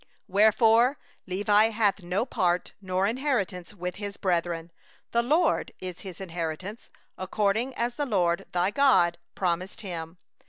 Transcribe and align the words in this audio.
9Wherefore 0.27 0.95
Levi 1.27 1.69
hath 1.69 2.01
no 2.01 2.25
portion 2.25 2.75
nor 2.81 3.05
inheritance 3.05 3.71
with 3.71 3.97
his 3.97 4.17
brethren; 4.17 4.71
the 5.11 5.21
LORD 5.21 5.73
is 5.79 5.99
his 5.99 6.19
inheritance, 6.19 6.89
according 7.19 7.75
as 7.75 7.93
the 7.93 8.07
LORD 8.07 8.47
thy 8.51 8.71
God 8.71 9.19
spoke 9.37 9.47
unto 9.61 9.85
him. 9.87 10.17